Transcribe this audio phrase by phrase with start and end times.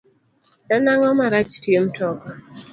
[0.75, 2.29] En ango marach tie mtoka